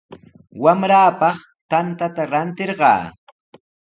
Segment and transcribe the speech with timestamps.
[0.63, 1.37] Wamraapaq
[1.69, 3.01] tantata rantishqaa.